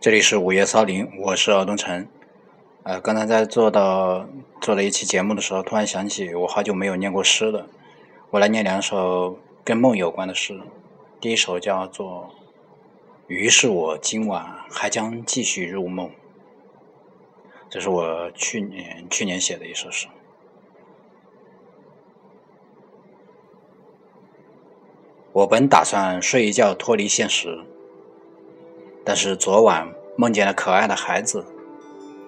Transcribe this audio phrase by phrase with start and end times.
[0.00, 2.06] 这里是午夜骚灵，我是敖东城。
[2.84, 4.28] 呃，刚才在做到
[4.60, 7.66] 做了一期节目的时候，突然想起我好久没有念过诗了。
[8.30, 10.60] 我来念两首跟梦有关的诗。
[11.20, 12.30] 第一首叫做
[13.26, 16.06] 《于是我今晚还将继续入梦》，
[17.68, 20.06] 这是我去年去年写的一首诗。
[25.32, 27.64] 我本打算睡一觉脱离现实。
[29.08, 31.42] 但是昨晚梦见了可爱的孩子、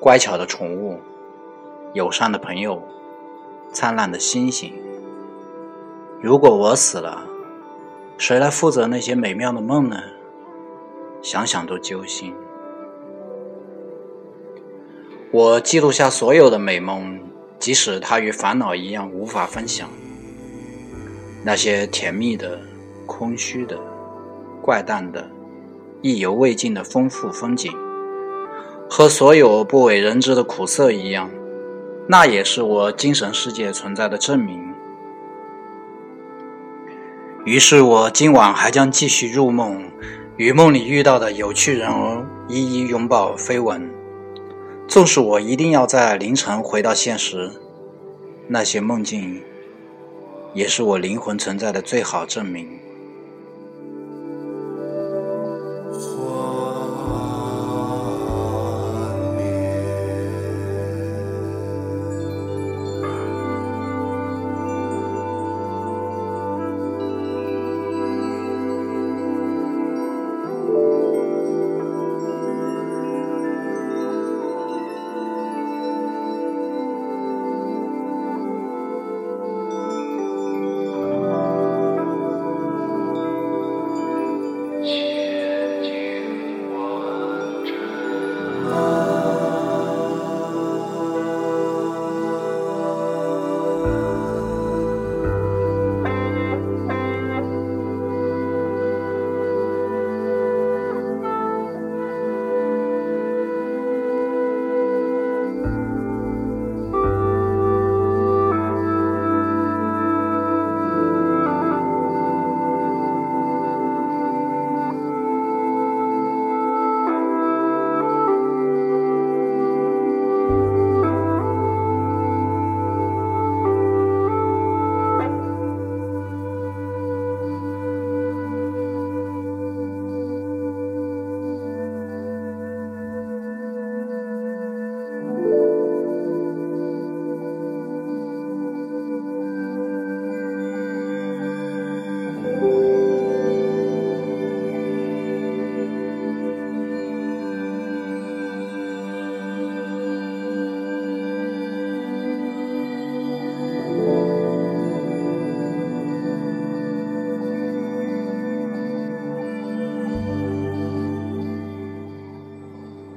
[0.00, 0.98] 乖巧的宠物、
[1.92, 2.82] 友善的朋友、
[3.70, 4.72] 灿烂的星星。
[6.22, 7.26] 如果我死了，
[8.16, 9.98] 谁来负责那些美妙的梦呢？
[11.20, 12.34] 想想都揪心。
[15.30, 17.20] 我记录下所有的美梦，
[17.58, 19.90] 即使它与烦恼一样无法分享。
[21.44, 22.58] 那些甜蜜的、
[23.04, 23.78] 空虚的、
[24.62, 25.28] 怪诞的。
[26.02, 27.72] 意犹未尽的丰富风景，
[28.90, 31.30] 和所有不为人知的苦涩一样，
[32.08, 34.60] 那也是我精神世界存在的证明。
[37.44, 39.80] 于是我今晚还将继续入梦，
[40.36, 43.88] 与梦里遇到的有趣人儿一一拥抱飞吻。
[44.88, 47.50] 纵使我一定要在凌晨回到现实，
[48.48, 49.40] 那些梦境
[50.52, 52.81] 也是我灵魂存在的最好证明。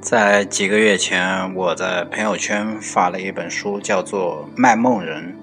[0.06, 5.36] 在几个月前，我在朋友圈发了一本书，叫做《卖梦人》。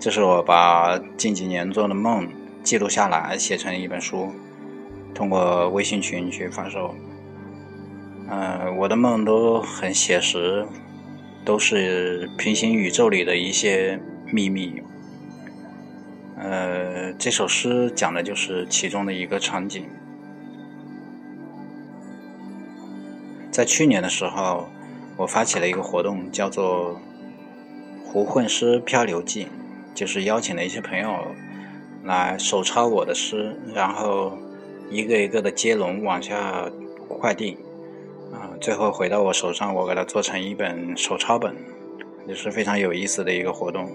[0.00, 2.28] 这是我把近几年做的梦
[2.64, 4.32] 记录下来，写成一本书，
[5.14, 6.96] 通过微信群去发售。
[8.28, 10.66] 嗯，我的梦都很写实，
[11.44, 14.00] 都是平行宇宙里的一些
[14.32, 14.82] 秘密。
[16.36, 19.86] 呃，这首诗讲的就是其中的一个场景。
[23.52, 24.66] 在去年的时候，
[25.14, 26.98] 我发起了一个活动，叫做
[28.02, 29.46] “胡混诗漂流记”，
[29.94, 31.18] 就是邀请了一些朋友
[32.02, 34.38] 来手抄我的诗，然后
[34.88, 36.66] 一个一个的接龙往下
[37.06, 37.58] 快递，
[38.32, 41.54] 啊，最后回到我手上，我给它做成一本手抄本，
[42.26, 43.90] 也是非常有意思的一个活动。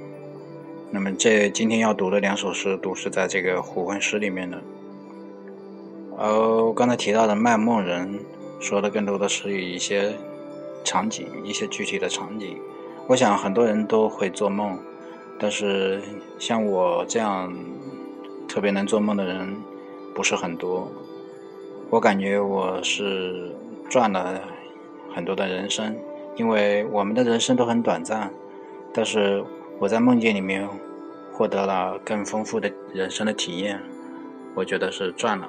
[0.92, 4.62] 那么这今天要读的两首诗都是在这个胡混诗里面的。
[6.16, 8.20] 哦，刚才提到的卖梦人。
[8.60, 10.16] 说的更多的是一些
[10.84, 12.58] 场景，一些具体的场景。
[13.08, 14.78] 我想很多人都会做梦，
[15.40, 16.02] 但是
[16.40, 17.54] 像我这样
[18.48, 19.56] 特别能做梦的人
[20.14, 20.92] 不是很多。
[21.90, 23.56] 我感觉我是
[23.90, 24.42] 赚了
[25.14, 25.96] 很多的人生，
[26.36, 28.30] 因为我们的人生都很短暂。
[28.94, 29.44] 但是
[29.80, 30.68] 我在梦境里面
[31.32, 33.80] 获得了更丰富的人生的体验，
[34.56, 35.48] 我觉得是赚了。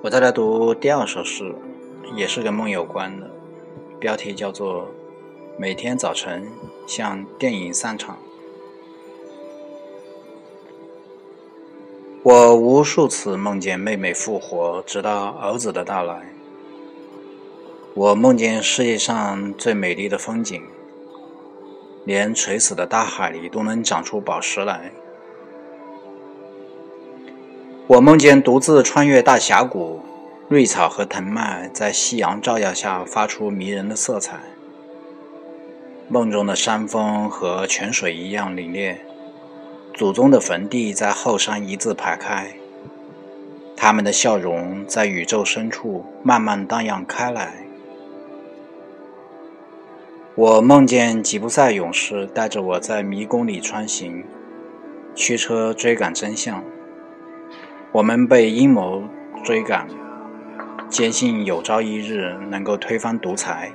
[0.00, 1.52] 我再来读第二首诗，
[2.14, 3.28] 也是跟梦有关的，
[3.98, 4.82] 标题叫做
[5.58, 6.46] 《每天早晨
[6.86, 8.16] 像电影散场》。
[12.22, 16.32] 我无数次梦见妹妹复活，直到儿子的到来。
[17.94, 20.62] 我梦见世界上最美丽的风景，
[22.04, 24.92] 连垂死的大海里都能长出宝石来。
[27.88, 30.02] 我梦见独自穿越大峡谷，
[30.46, 34.36] 瑞草和藤蔓在夕阳照耀下发出迷人的色彩。
[36.06, 38.96] 梦中的山峰和泉水一样凛冽。
[39.94, 42.52] 祖宗的坟地在后山一字排开，
[43.74, 47.54] 他们的笑容在宇宙深处慢慢荡漾开来。
[50.34, 54.22] 我梦见吉普赛勇士带着我在迷宫里穿行，
[55.14, 56.62] 驱车追赶真相。
[57.92, 59.02] 我们被阴谋
[59.42, 59.86] 追赶，
[60.88, 63.72] 坚信有朝一日能够推翻独裁。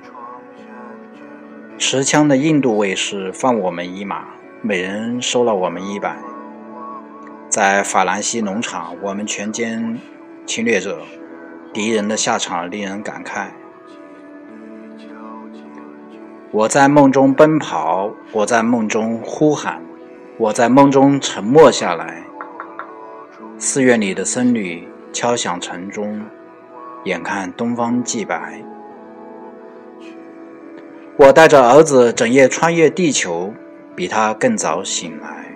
[1.79, 4.25] 持枪的印度卫士放我们一马。
[4.65, 6.15] 每人收了我们一百，
[7.49, 9.97] 在法兰西农场，我们全歼
[10.45, 11.01] 侵略者，
[11.73, 13.47] 敌人的下场令人感慨。
[16.51, 19.81] 我在梦中奔跑，我在梦中呼喊，
[20.37, 22.23] 我在梦中沉默下来。
[23.65, 26.19] 寺院里的僧侣敲响晨钟，
[27.05, 28.61] 眼看东方既白。
[31.15, 33.53] 我带着儿子整夜穿越地球。
[33.95, 35.52] 比他更早醒来。